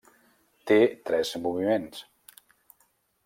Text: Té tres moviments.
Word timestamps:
Té 0.69 0.77
tres 1.09 1.33
moviments. 1.43 2.01